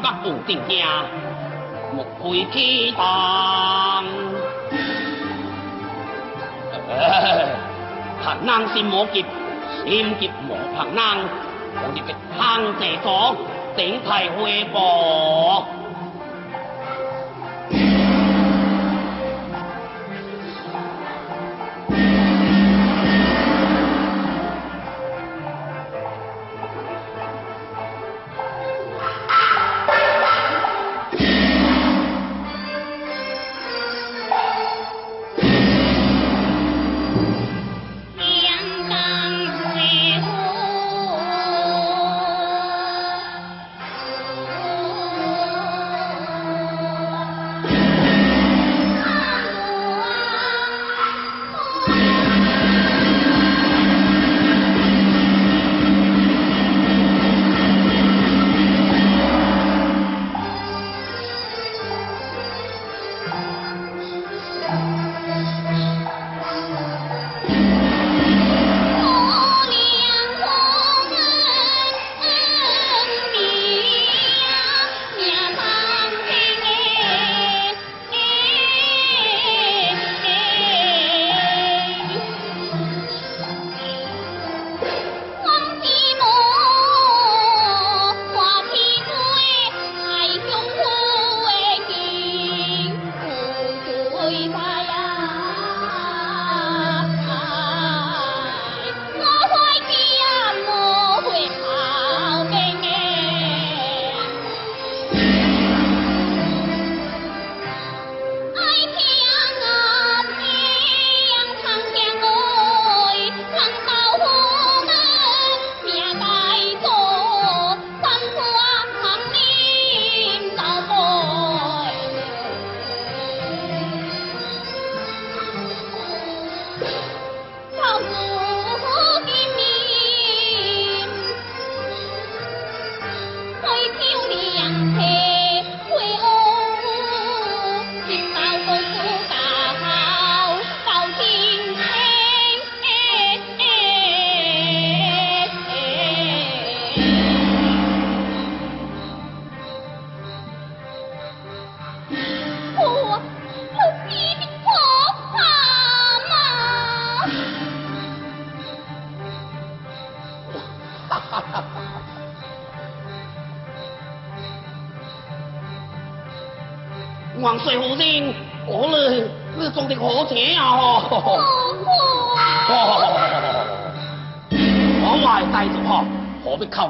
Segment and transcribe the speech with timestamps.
[0.66, 0.86] 惊，
[1.94, 3.02] 目开启动。
[8.22, 9.26] ผักนางซิมโมกิบ
[9.80, 11.16] ซิมกิบหมอผักนาง
[11.78, 13.30] คงจะเป็นทางเสสอง
[13.74, 14.92] เต็งไทยหวยบอ
[15.60, 15.62] ก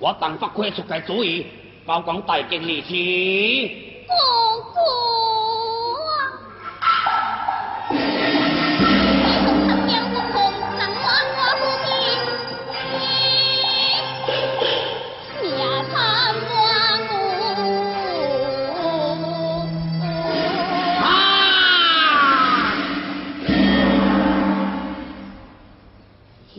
[0.00, 1.46] 我邓发亏出个主意。
[1.88, 3.68] 包公带经理去。
[4.06, 4.14] 哥
[4.74, 4.82] 哥。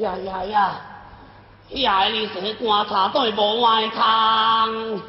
[0.02, 0.82] 呀呀呀！
[1.70, 2.06] 呀！
[2.06, 5.02] 你是去观察对无外空。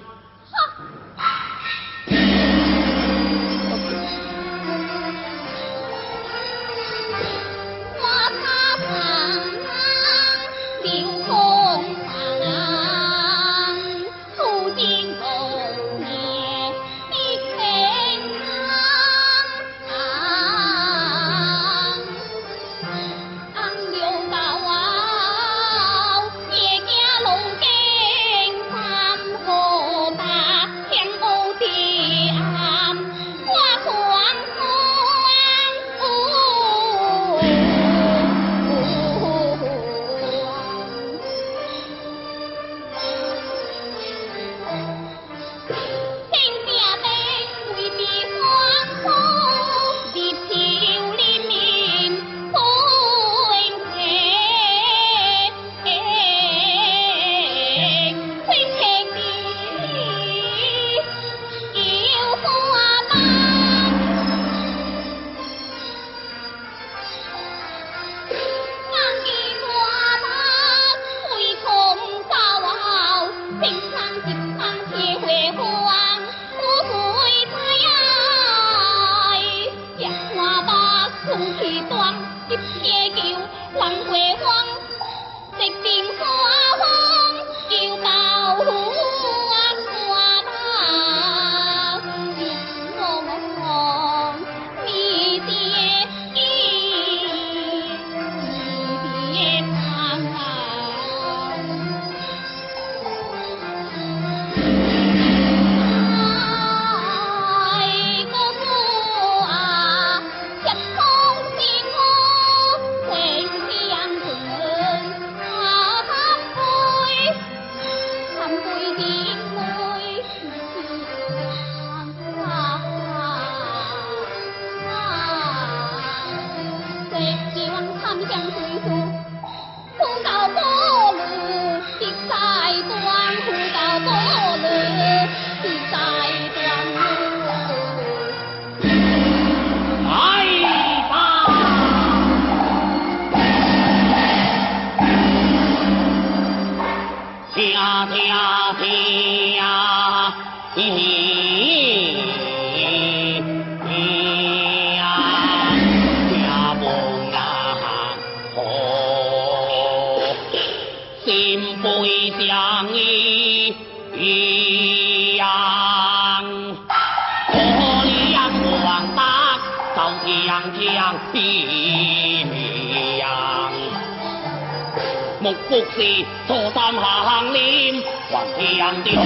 [176.49, 179.23] 坐山行，念还天吊，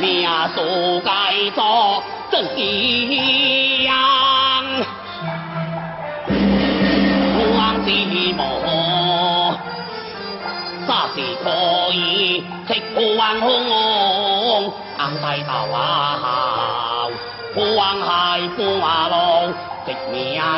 [0.00, 1.10] 命数该
[1.54, 3.86] 遭真殃。
[7.36, 7.90] 无妄之
[8.38, 8.42] 矛，
[10.88, 11.50] 煞是可
[11.92, 13.50] 以直破万孔。
[14.98, 15.78] 硬低头啊，
[16.22, 16.26] 好，
[17.54, 18.60] 无妄海，波。
[18.82, 19.14] 啊路。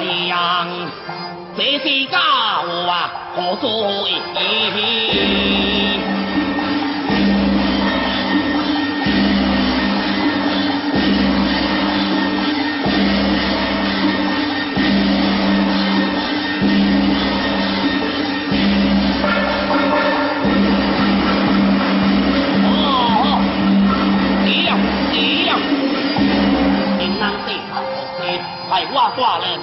[0.02, 0.68] 一样，
[1.56, 2.18] 这些家
[2.62, 3.66] 伙啊，好主
[4.06, 4.18] 意。
[28.94, 29.61] 哦，这了。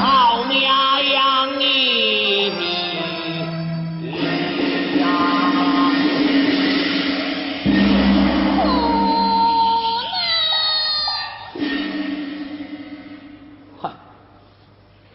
[0.00, 0.66] 好你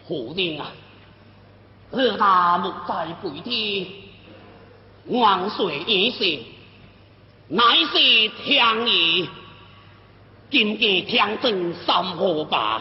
[0.06, 0.58] 虎呢？
[0.58, 0.62] 啊？
[1.92, 4.01] 二大母在背天。
[5.06, 5.78] 万岁！
[5.78, 6.42] 万岁！
[7.48, 9.28] 乃是天意，
[10.48, 12.80] 今朝天正三火把，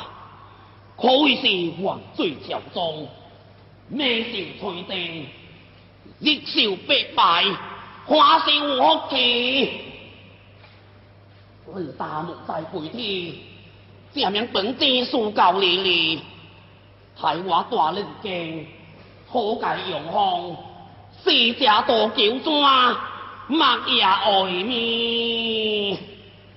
[0.95, 3.09] 可谓是万岁朝中，
[3.89, 5.25] 咩事退定，
[6.19, 7.43] 一朝必败，
[8.05, 9.73] 还是我奇？
[11.65, 13.33] 我大幕在回天，
[14.13, 16.19] 下面本师所教你哩，
[17.19, 18.65] 台湾大人惊，
[19.27, 20.70] 何解永方？
[21.23, 22.99] 四家大娇妆，
[23.47, 25.93] 莫也爱面。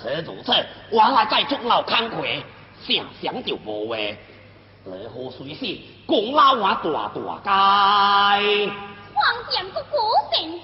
[0.00, 0.52] 扯如此，
[0.90, 2.40] 我还在竹楼看鬼，
[2.86, 5.76] 想想就无话，你好随时
[6.06, 8.66] 讲老我大大街，
[9.12, 9.96] 黄凉个古
[10.32, 10.60] 城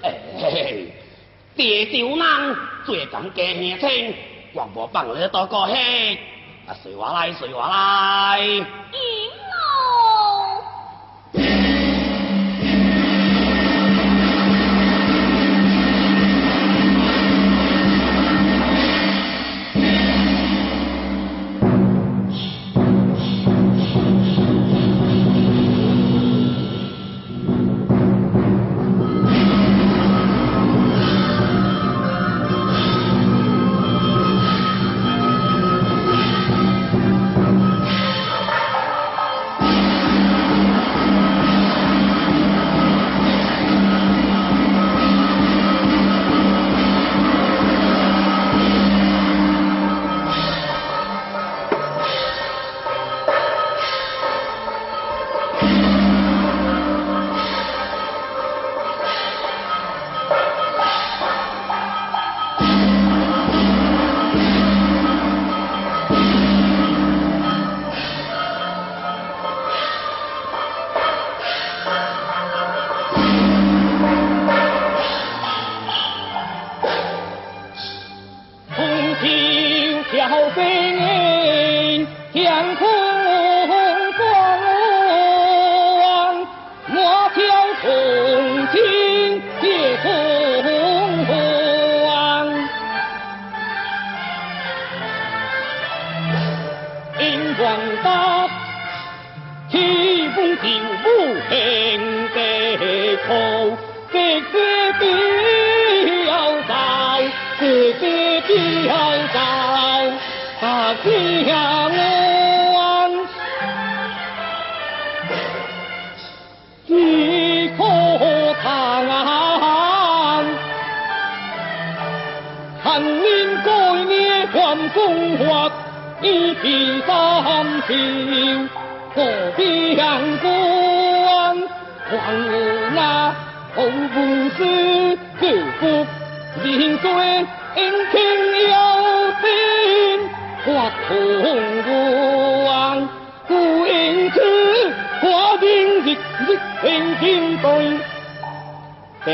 [0.00, 0.04] 村。
[0.04, 0.72] 哎，
[1.54, 4.14] 爹娘人最感家乡亲，
[4.54, 5.76] 我无放你多高兴，
[6.66, 8.40] 啊，随我来，随我来。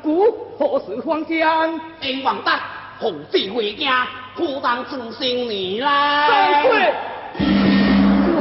[0.03, 0.25] 古
[0.57, 1.79] 何时返乡？
[2.01, 2.51] 英王德
[2.99, 6.27] 奉旨回家，可当传新年啦。
[6.27, 6.93] 山水，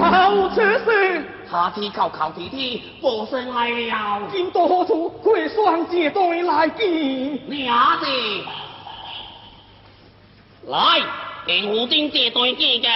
[0.00, 1.24] 老先生，
[1.94, 4.22] 靠靠地铁，步生来了。
[4.32, 5.10] 今到何处？
[5.22, 6.86] 过双骑对来见。
[7.48, 8.06] 娘字，
[10.68, 11.02] 来
[11.44, 12.88] 平湖丁骑对见的。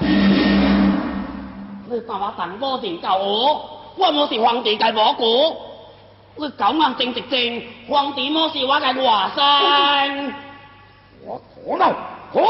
[1.88, 5.70] 你把我淡刀成就，我我是皇帝家国。
[6.34, 10.34] 我九眼正直正，皇帝么事话计华山。
[11.24, 11.92] 我可能，
[12.32, 12.42] 可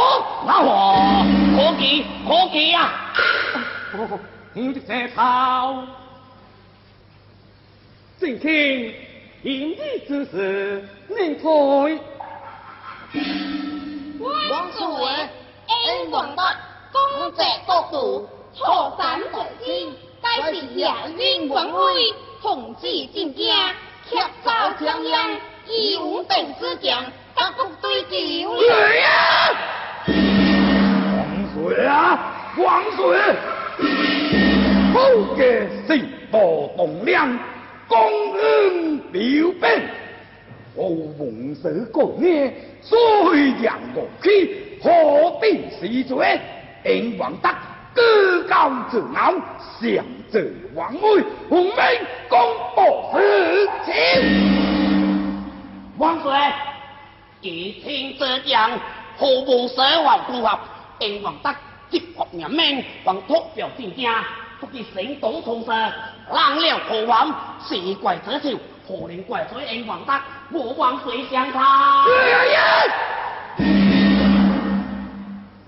[0.46, 1.24] 那我
[1.56, 3.12] 可记，可记啊。
[3.90, 4.18] 好好好，
[4.54, 5.84] 挑直这头。
[8.20, 8.94] 正听，
[9.42, 11.44] 天地之神你台。
[14.48, 15.28] 王祖贤
[15.66, 16.44] ，A 广告，
[16.92, 19.88] 功仔国度，错伞国天，
[20.22, 20.84] 该是野
[21.18, 21.78] 烟光辉。
[22.42, 23.46] 统制进京，
[24.10, 26.92] 却遭强烟，义无邓之健，
[27.36, 29.52] 八国队招谁呀？
[31.16, 33.20] 王水啊，王水，
[34.92, 35.42] 副个
[35.86, 37.28] 驶无重量，
[37.88, 39.20] 将军标
[39.70, 39.82] 兵，
[40.74, 42.52] 我王水哥呢？
[42.80, 42.98] 虽
[43.62, 46.40] 强无气，何必谁最？
[46.84, 47.71] 英王大。
[47.94, 48.02] 高
[48.48, 52.38] 高在上，上者王威，王威功
[52.74, 55.52] 薄事情。
[55.98, 56.32] 万岁，
[57.42, 58.70] 一天这样，
[59.18, 60.58] 何不舍怀忠孝？
[61.00, 61.54] 英王德，
[61.90, 64.24] 接过人命，王托表全家，
[64.60, 65.70] 不计行动，同事，
[66.32, 67.28] 浪了何王，
[67.68, 68.38] 是怪谁？
[68.40, 68.56] 谁
[68.88, 70.12] 何能怪罪英王德？
[70.52, 72.04] 我王帅相他。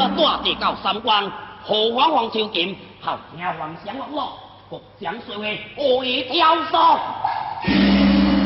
[0.00, 1.30] 了大地到三关，
[1.62, 4.32] 何皇皇朝剑，后听皇上落落，
[4.70, 5.44] 国将说话
[5.76, 6.98] 恶意挑唆。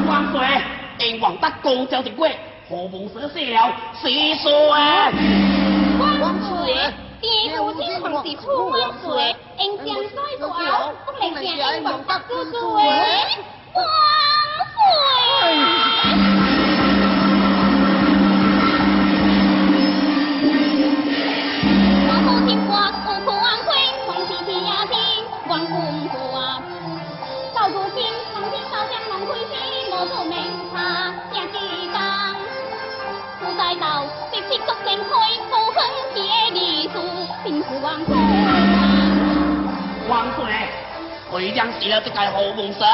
[0.06, 0.62] 王岁，
[1.08, 2.28] 因王德公就一过，
[2.70, 4.70] 何王子死了，是谁？
[6.20, 6.94] 王岁。
[7.22, 13.84] 天湖金矿是风水，英江帅哥好，不赖样，英王大哥最，风
[14.76, 15.81] 水。
[40.12, 40.68] 光彩。
[41.30, 42.84] 回江时了，这个好公社，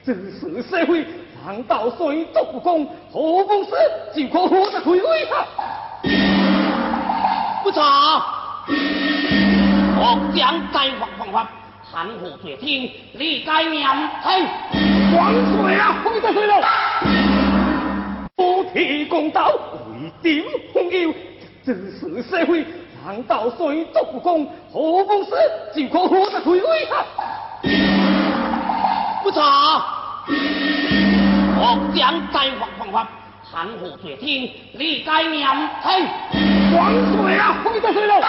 [0.05, 1.05] 這是社會
[1.45, 3.73] 反倒水毒公，好公司
[4.15, 5.47] 就可好得回歸他。
[7.65, 7.77] 不錯，
[9.97, 11.51] 國將計劃方法，
[11.83, 14.94] 含糊罪天，理解嚴聽。
[15.15, 16.61] 黄水啊，飞得水了，
[18.37, 19.49] 不提公道，
[19.93, 21.15] 为顶奉佑，
[21.65, 22.65] 这是社会
[23.07, 24.45] 难道算独不公？
[24.73, 25.31] 何风司
[25.73, 27.07] 就可我得吹吹啊？
[29.23, 29.41] 不查，
[31.61, 33.07] 我将在话框框，
[33.53, 36.73] 谈何决天理解娘听。
[36.73, 38.21] 狂水啊，飞得水了。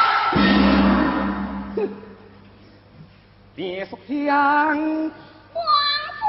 [1.77, 1.89] 哼，
[3.55, 3.97] 变速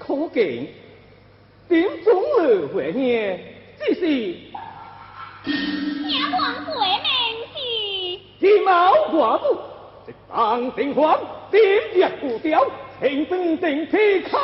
[0.00, 0.72] 苦境，
[2.02, 3.40] 中了坏命，
[3.78, 4.47] 这是。
[5.48, 8.46] 杨广最名是？
[8.46, 9.54] 金毛寡妇，
[10.06, 11.18] 直当真话，
[11.50, 11.62] 点
[11.94, 12.62] 一古雕，
[13.00, 14.36] 清风定天开。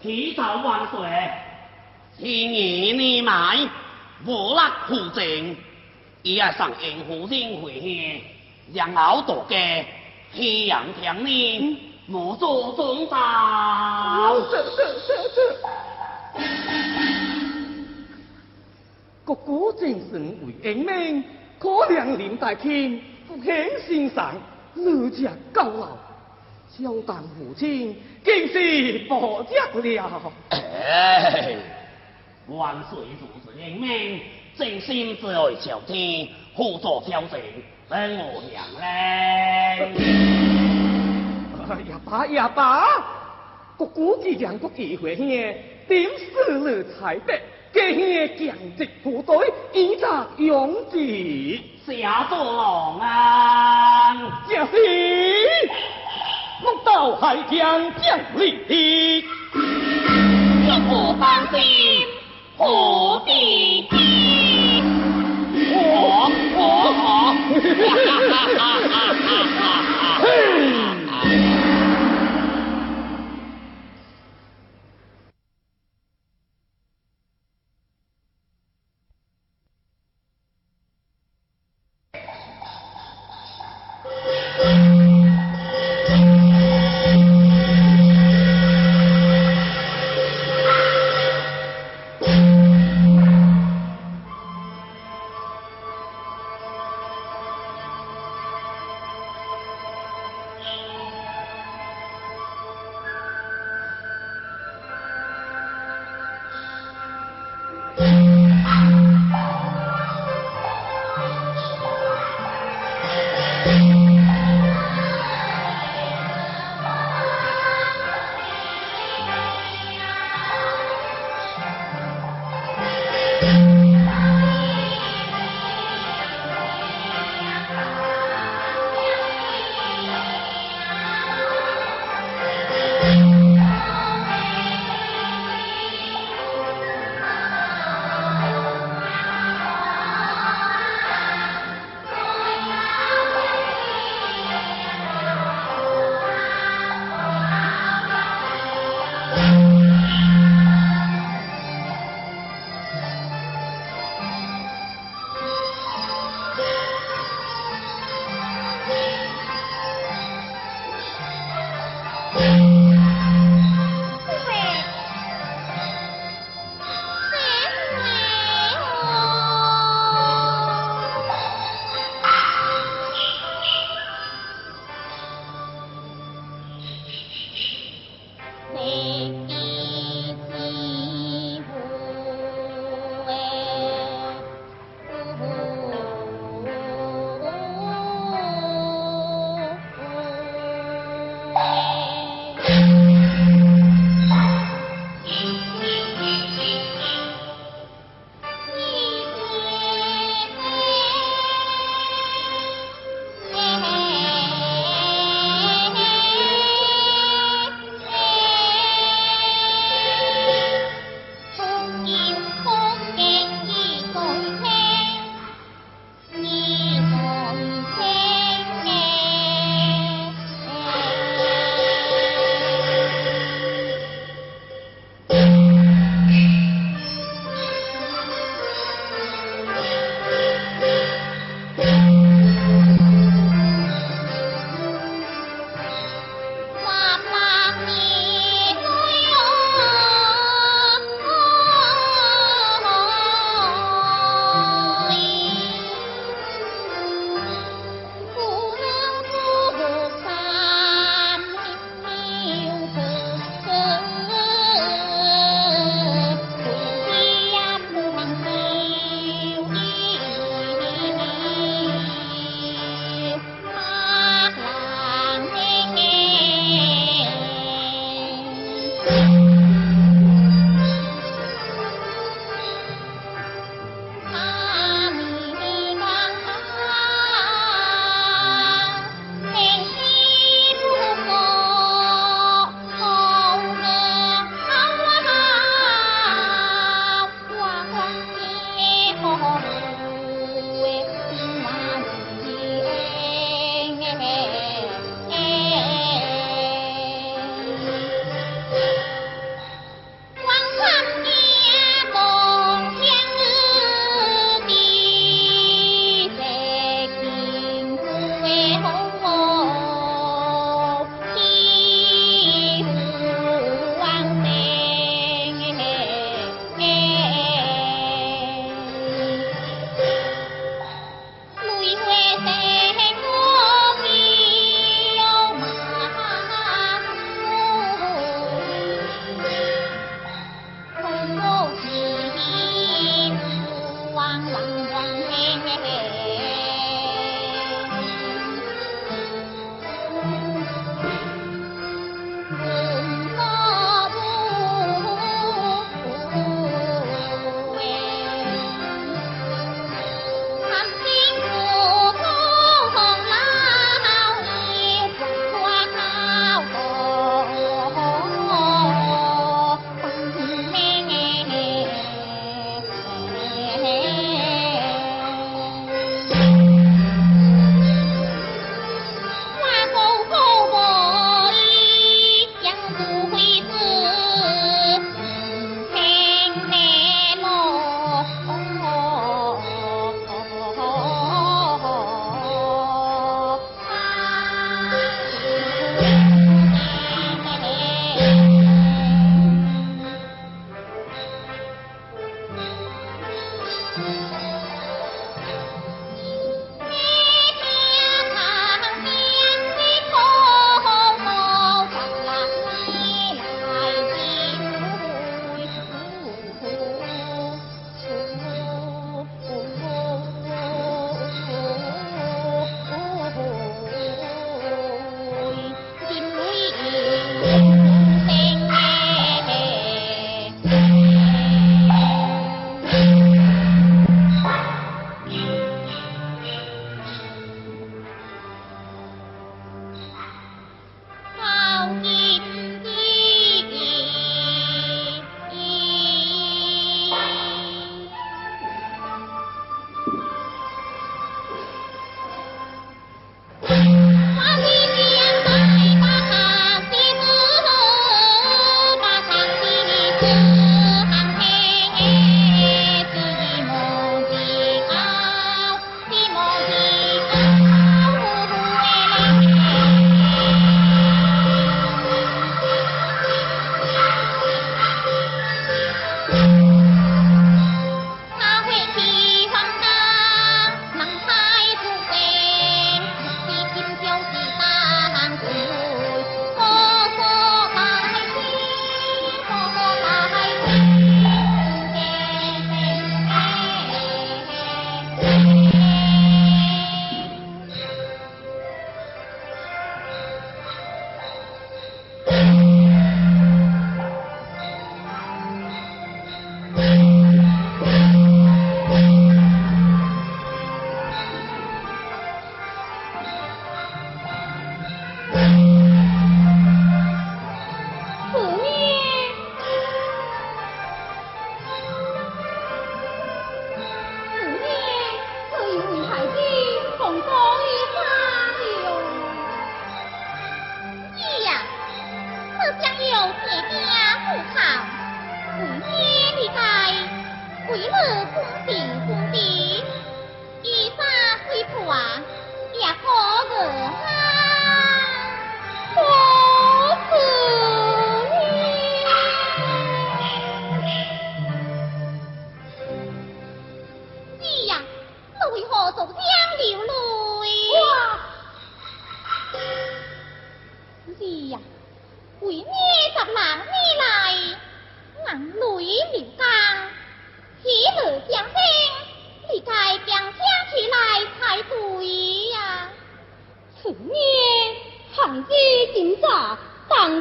[0.00, 1.06] 铁头万岁，
[2.18, 3.58] 千年你买，
[4.26, 4.94] 无拉枯
[6.22, 8.20] 伊一上应付星回去，
[8.74, 9.86] 然后渡界
[10.32, 11.78] 西洋天呢。
[12.08, 14.32] 我做东大，
[19.24, 21.24] 国精神为英名，
[21.58, 24.32] 可怜林大清，福享仙上，
[24.74, 25.88] 乐享高老。
[26.70, 29.56] 孝当父亲，敬是伯爵
[29.98, 30.20] 了。
[32.48, 33.80] 万岁如是英
[34.56, 37.40] 真心仙爱朝天，福坐飘尘，
[37.88, 40.05] 等我娘嘞。
[41.82, 42.84] 也爸也爸，
[43.76, 45.54] 国鼓既两国意会兄，点
[46.18, 47.32] 四路彩笔，
[47.72, 47.98] 加兄
[48.38, 50.98] 强敌部队，以杂勇子
[51.86, 54.72] 写作狼啊，正是
[56.62, 59.22] 木到海疆将令天，
[60.66, 61.54] 若不放心
[62.56, 62.66] 何
[63.26, 63.28] 必
[63.82, 63.94] 惊？
[65.72, 65.76] 我
[66.56, 66.58] 我。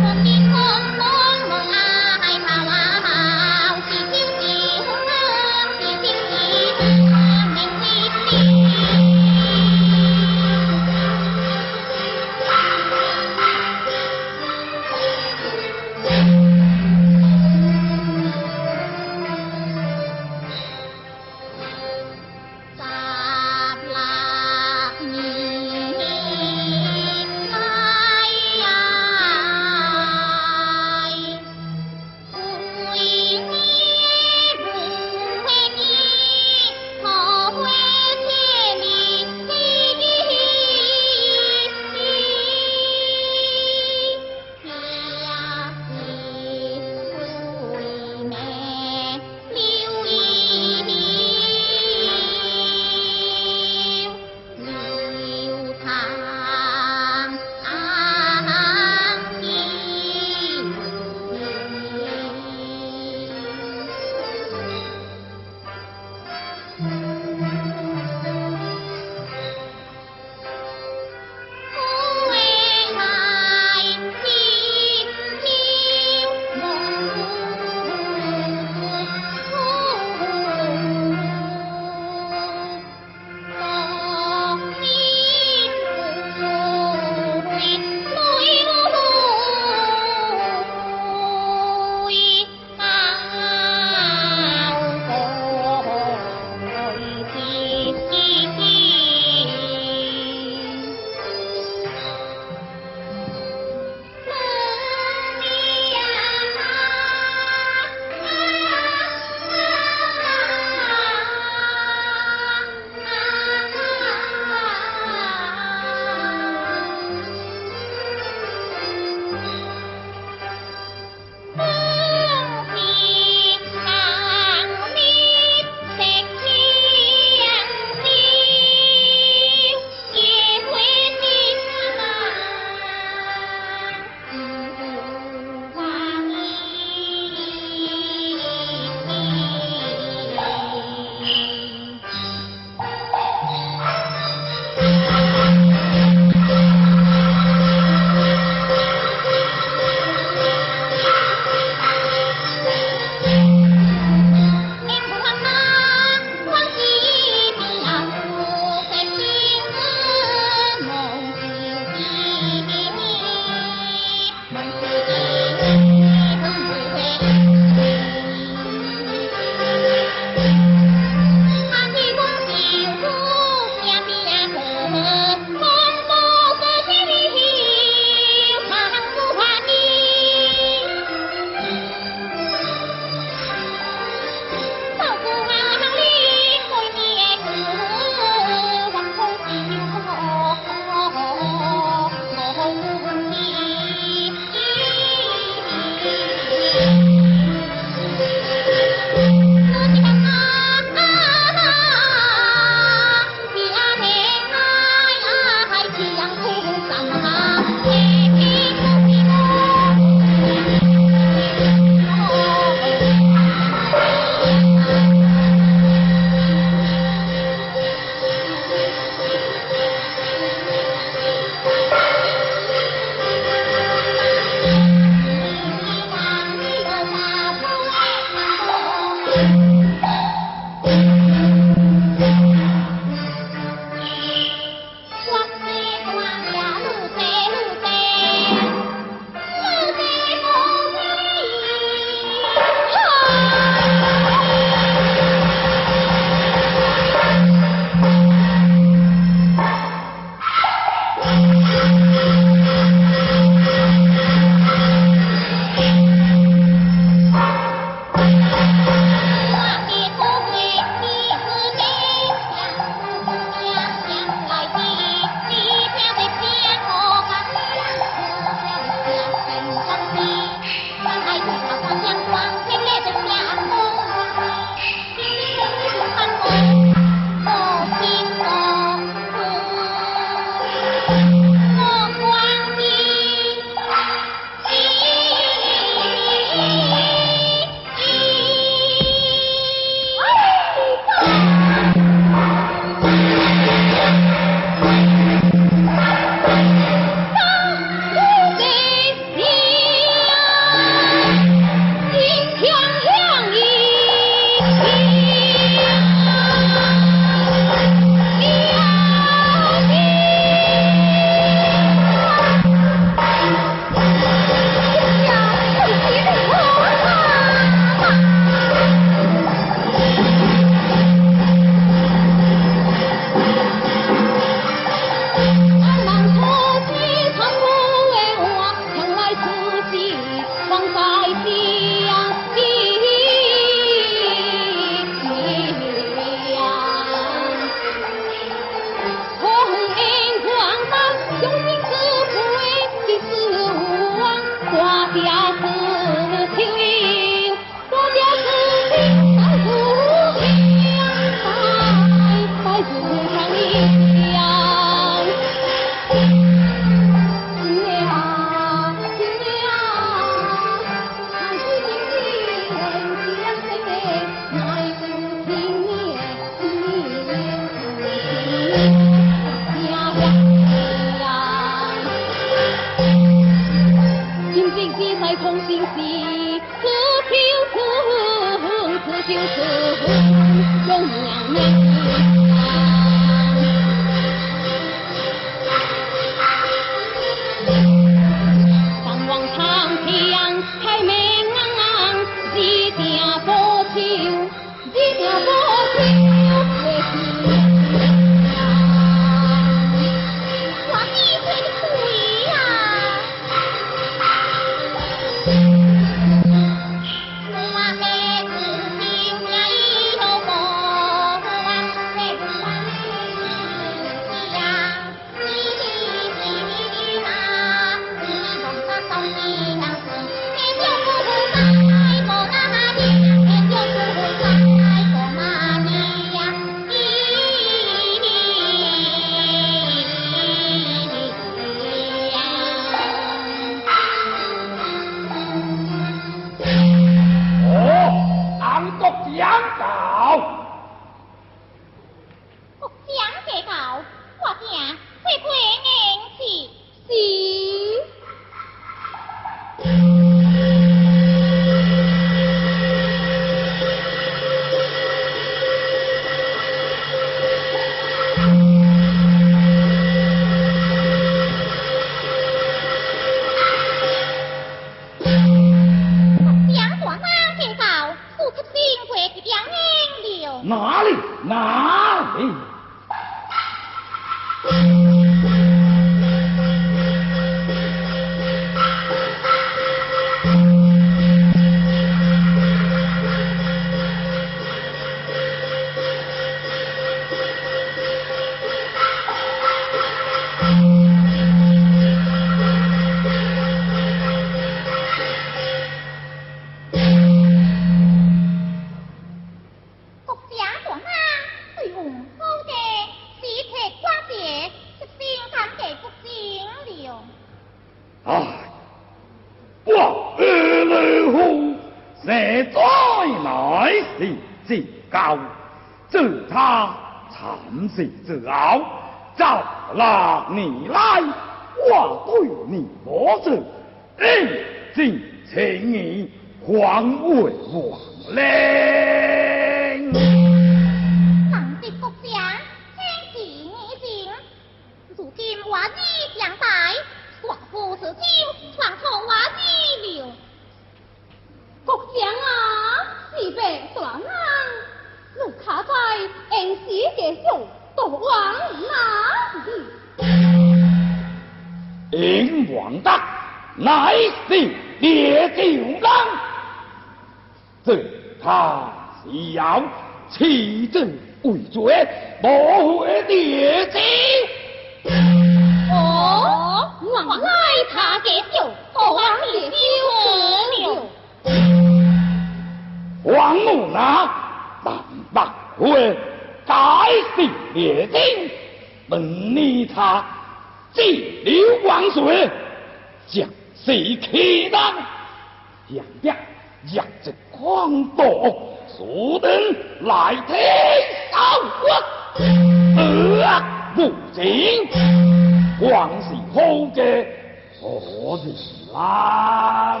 [598.92, 600.00] 南，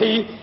[0.00, 0.33] 问题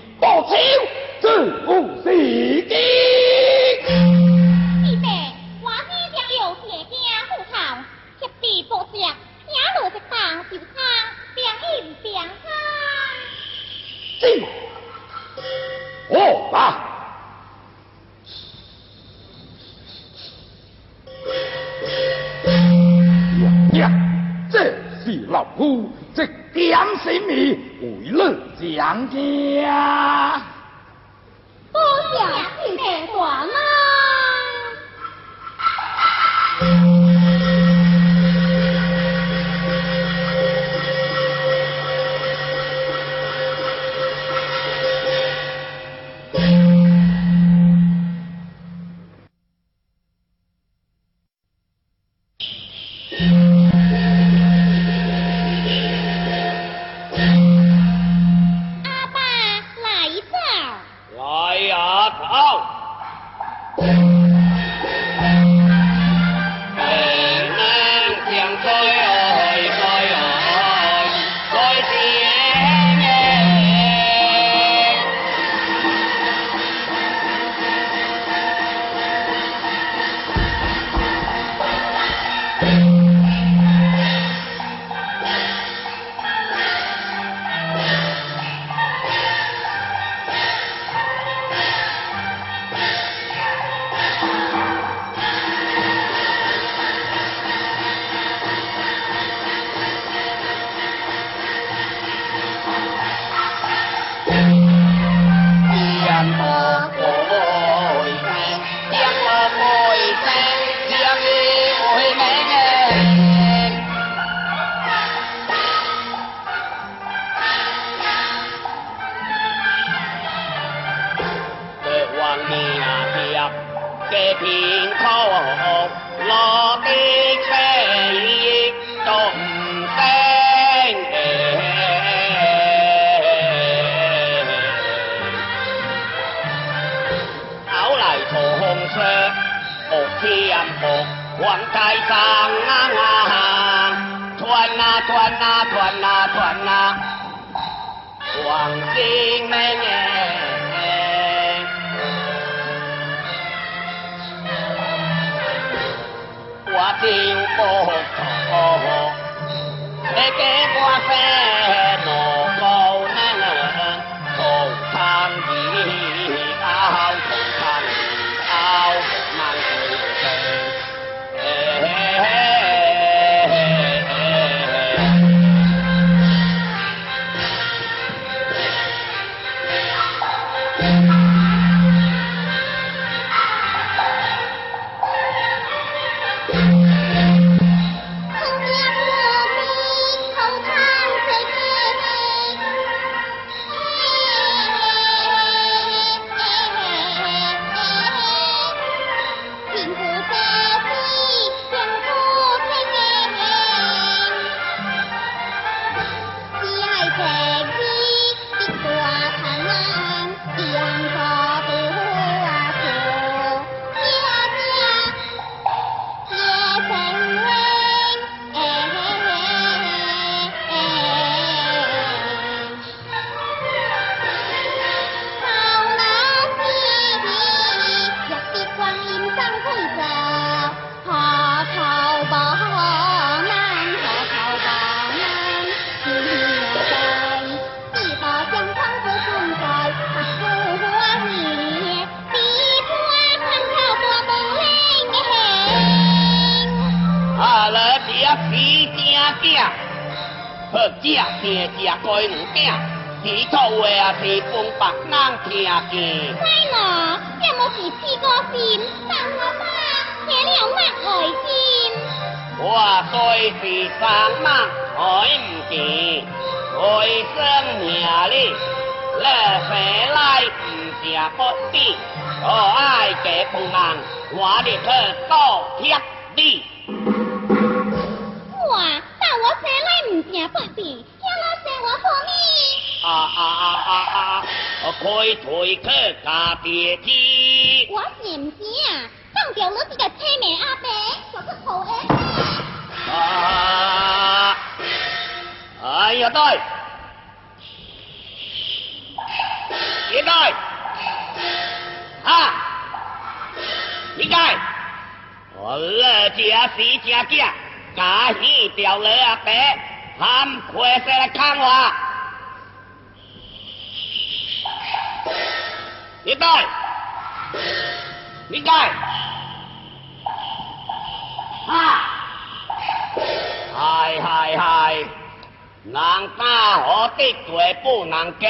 [327.92, 328.48] 不能给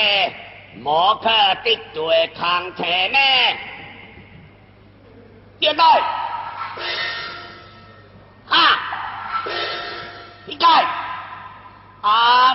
[0.83, 1.27] 莫去
[1.63, 3.17] 的罪抗前呢。
[5.59, 5.83] 对台，
[8.49, 8.59] 啊，
[10.45, 10.85] 你看，
[12.01, 12.53] 阿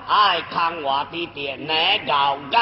[0.08, 1.74] 爱看我的点呢，
[2.08, 2.60] 高高。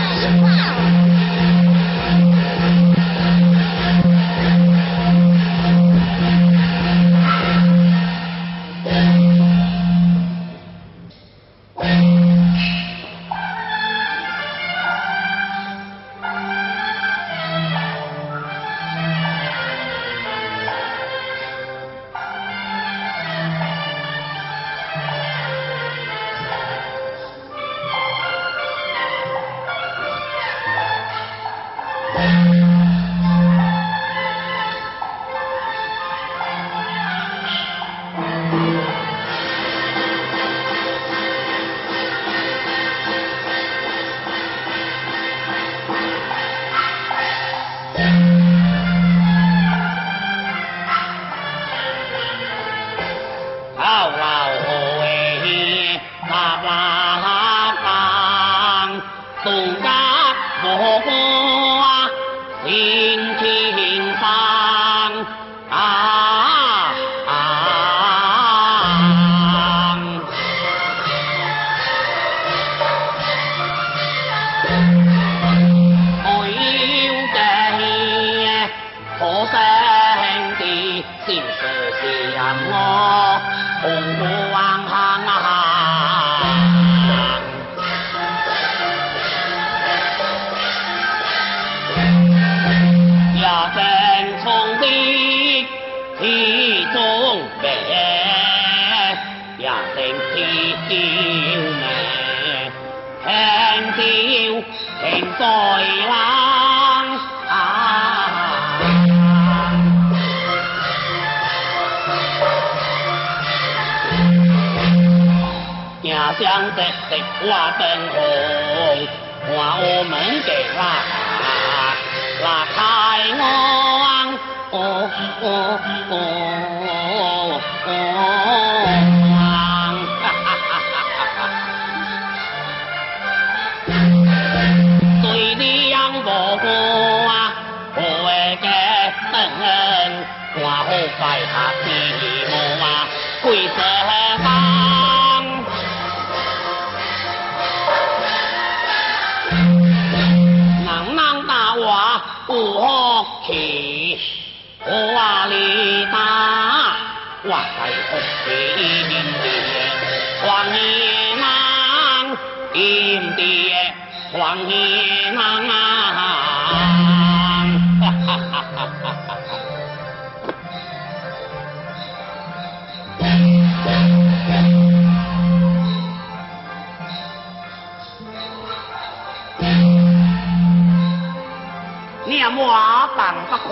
[127.84, 128.41] Oh.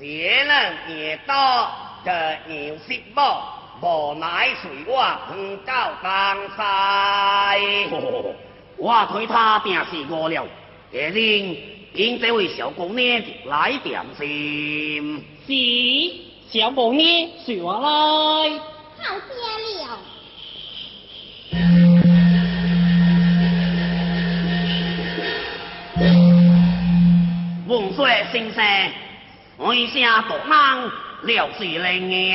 [0.00, 1.72] 邪人恶道
[2.04, 3.52] 的牛七宝，
[3.82, 6.38] 无奈随我横到江
[7.58, 7.64] 西。
[8.76, 10.46] 我推他定是饿了，
[10.92, 11.58] 给您
[11.96, 15.20] 请这位小姑娘来点心。
[15.44, 15.52] 是，
[16.60, 17.80] 小姑娘随我来。
[19.00, 19.34] 好些
[21.82, 21.87] 了。
[27.68, 28.94] 闻说声声哀
[29.58, 30.92] 声独人，
[31.24, 32.34] 廖是灵验。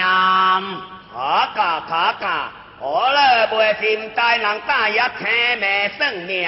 [1.12, 5.26] 卡噶卡噶，我嘞未听在人大爷听
[5.60, 6.48] 命算命，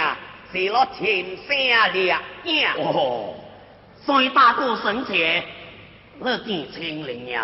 [0.53, 1.57] 是落轻声
[1.93, 2.21] 了。
[2.77, 3.33] 哦，
[4.21, 5.43] 以大哥生前，
[6.19, 7.41] 你见清灵验，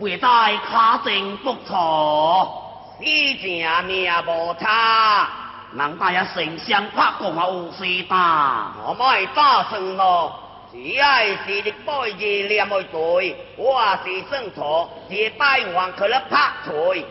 [0.00, 0.26] 会在
[0.68, 5.28] 卡前不错，以前命无差，
[5.76, 10.32] 人大爷身上拍过嘛有水大，我卖打算咯。
[10.72, 17.04] 只爱是的杯子念袂罪，我是生错是呆还佮了拍醉，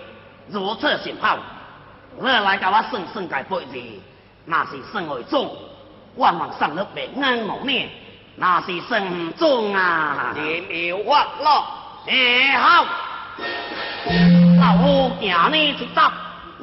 [0.48, 1.38] 如此甚好。
[2.18, 3.80] 你来甲我算算解杯子，
[4.46, 5.46] 那是算会中，
[6.16, 7.90] 我万生了白眼无呢？
[8.38, 10.34] 那是算唔中啊！
[10.36, 11.66] 年要欢落，
[12.08, 12.86] 你好，
[14.62, 16.02] 老夫今日出走，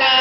[0.08, 0.19] à.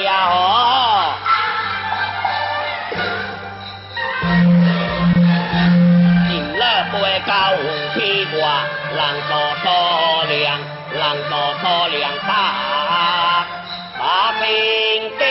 [0.00, 1.14] 哦，
[6.28, 7.62] 进了八九红
[7.94, 7.94] 旗
[8.26, 8.34] 关，
[8.96, 9.30] 浪到
[9.62, 9.64] 高
[10.24, 10.36] 粱，
[10.98, 11.00] 浪
[11.30, 12.30] 到高粱坝，
[13.98, 14.02] 把
[14.40, 14.48] 兵
[15.18, 15.22] 丁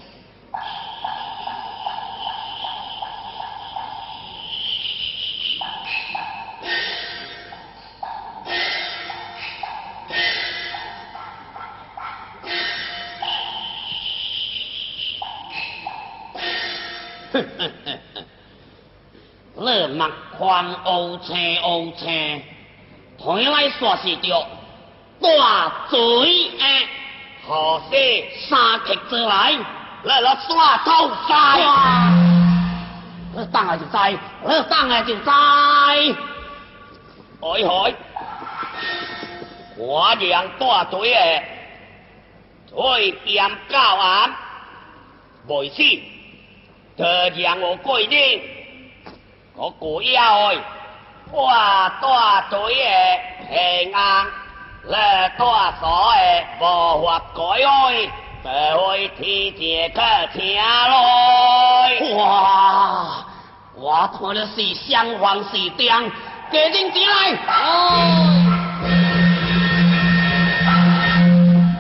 [19.88, 22.42] 眼框乌青乌青，
[23.18, 24.46] 回来煞是着
[25.20, 25.98] 大嘴
[26.58, 26.86] 诶，
[27.46, 27.96] 何事
[28.48, 29.52] 三克子来
[30.04, 32.32] 来来耍臭三？
[33.34, 35.30] 你当然就知，你当然就知。
[37.40, 37.94] 哎嗨，
[39.76, 41.42] 我让大嘴诶，
[42.70, 44.30] 开点胶啊，
[45.48, 46.02] 袂死，
[46.96, 47.04] 就
[47.42, 48.18] 让我过定。
[49.58, 50.58] có cổ yêu rồi
[51.32, 52.74] hoa toa tuổi
[53.50, 54.26] hẹn an
[54.82, 56.10] là toa sổ
[56.60, 58.08] bò hoặc cõi ôi
[58.44, 63.08] bề hồi thì chỉ có thiên rồi wow
[63.74, 66.10] 我看的是相黄是灯，
[66.52, 67.30] 给恁进来。
[67.48, 67.52] 哦，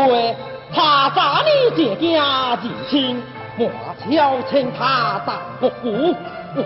[0.04, 0.36] 我
[0.74, 1.42] 怕啥？
[1.44, 2.22] 你这惊
[2.62, 3.22] 自亲，
[3.58, 3.72] 莫
[4.10, 4.48] 小瞧
[4.78, 6.14] 他当国古。
[6.58, 6.62] 我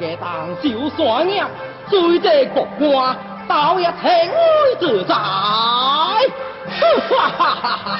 [0.00, 0.62] 家当小
[0.96, 1.48] 算娘，
[1.88, 3.16] 最在国关，
[3.48, 4.30] 倒也轻，威
[4.80, 5.14] 自在。
[5.14, 6.18] 哈
[7.38, 7.96] 哈哈哈！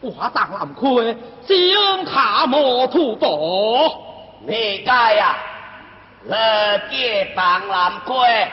[0.00, 1.16] 我当南开，
[1.46, 3.18] 只用他魔屠
[4.46, 5.36] 你该呀？
[6.26, 8.50] 乐借当南开，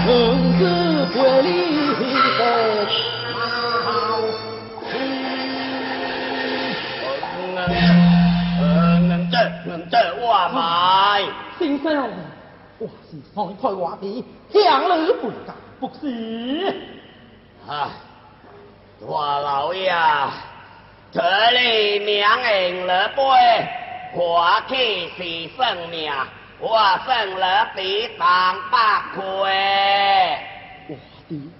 [0.05, 1.49] 公子怀里
[2.39, 3.07] 带。
[9.69, 9.97] 能这
[10.27, 11.23] 话埋。
[11.59, 12.09] 先生，
[12.78, 16.74] 我是想退话题，向你回答不是。
[17.69, 17.89] 唉，
[18.99, 19.07] 大
[19.40, 19.93] 老爷，
[21.12, 21.20] 这
[21.51, 23.23] 里名人了杯，
[24.15, 26.11] 我气是圣命，
[26.61, 30.39] 我胜了抵挡不亏。
[30.81, 30.95] 我
[31.28, 31.51] 的，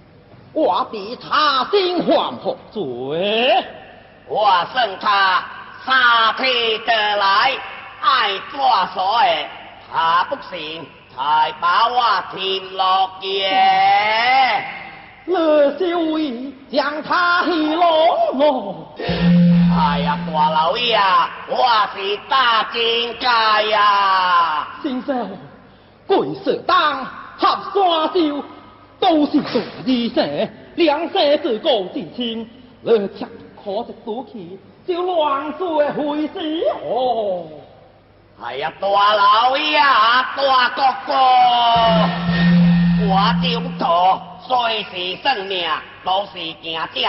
[0.53, 3.63] 我比他心还何罪？
[4.27, 5.43] 我胜他。
[5.85, 7.53] 杀气得来，
[8.01, 8.59] 爱做
[8.93, 9.45] 所的，
[9.91, 10.85] 他不行，
[11.15, 12.01] 才把我
[12.33, 14.63] 停落嘅。
[15.25, 18.93] 乐小伟将他戏落我。
[19.77, 21.57] 哎呀，大老爷啊，我
[21.95, 24.67] 是大金家呀。
[24.81, 25.29] 先生，
[26.07, 27.03] 贵士当
[27.37, 28.43] 合山椒，
[28.99, 32.49] 都是大医生，两世自古至亲，
[32.83, 33.27] 乐强
[33.61, 34.57] 可直赌气，
[34.87, 37.45] 就乱做的回事哦。
[38.43, 38.51] อา
[38.83, 39.67] ตัวเราอี
[40.39, 41.25] ตัวก็โก้
[42.97, 43.83] หัวจิ้มโต
[44.47, 45.69] สวยสีสังเนีย
[46.07, 47.05] ต้องสีแก่จี้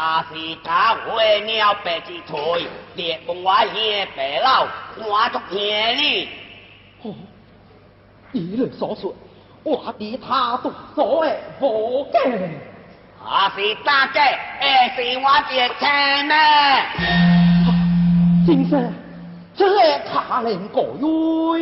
[0.00, 2.60] อาสีขาวเนียวเป็ดจีถอย
[2.94, 3.76] เดี็กบงวาเฮ
[4.14, 4.56] เป็ดเล่า
[4.94, 5.56] หัวทุกเฮ
[6.00, 6.18] นี่
[8.34, 9.02] 你人所说，
[9.62, 10.26] 我比他
[10.62, 10.64] 都
[10.94, 11.26] 所的
[11.60, 12.16] 无够。
[13.24, 13.56] 阿是
[13.86, 14.18] 大姐，
[14.62, 14.64] 阿
[14.96, 15.52] 是我姐
[15.82, 15.84] 姐
[16.32, 16.34] 呢。
[18.46, 18.72] 先生。
[19.54, 19.66] 这
[20.08, 21.54] 茶人鬼哟！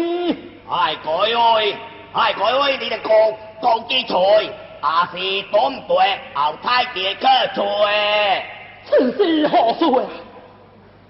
[0.70, 1.76] 哎各位，
[2.12, 3.08] 哎各位，你的各
[3.60, 4.14] 各几才，
[4.44, 4.50] 也
[5.10, 5.94] 是东北
[6.34, 7.64] 后太爹克追。
[8.84, 10.04] 此事何罪？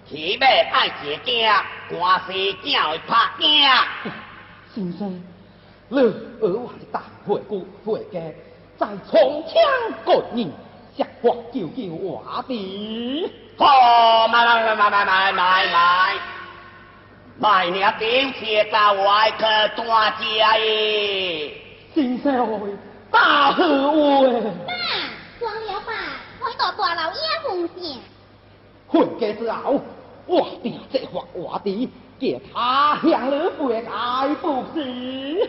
[0.09, 1.47] 起码爱坐惊，
[1.91, 2.73] 官是正
[3.07, 3.63] 拍惊。
[4.75, 5.23] 先生，
[5.89, 5.99] 你
[6.41, 8.19] 额外大回顾回家
[8.79, 9.61] 再重庆
[10.05, 10.49] 过年，
[10.97, 13.31] 下锅就叫瓦的。
[13.59, 16.15] 好买买买买买买买！
[17.41, 19.43] 卖命，顶起到外去
[19.83, 21.51] 大家耶！
[21.95, 22.69] 真实会
[23.11, 24.31] 大实惠！
[24.31, 24.73] 爸，
[25.39, 27.19] 装了吧，开到大老爷
[27.49, 27.99] 混去。
[28.89, 29.81] 混家之后，
[30.27, 31.89] 我变这话活的，
[32.19, 35.49] 给他向你富太不是。